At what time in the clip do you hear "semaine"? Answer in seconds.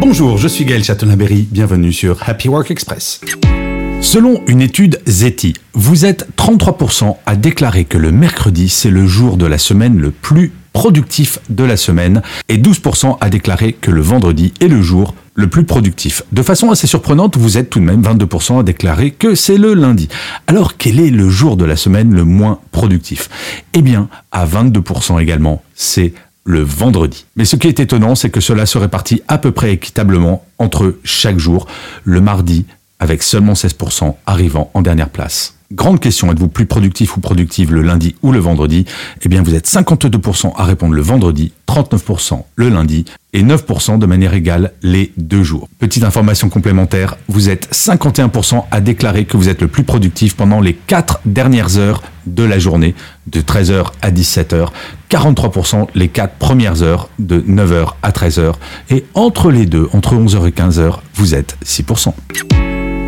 9.58-9.98, 11.76-12.22, 21.76-22.14